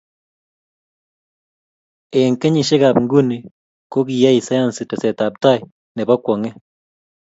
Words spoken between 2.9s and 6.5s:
nguni ko kiyai sayansi tesetab tai nebo bokwong'e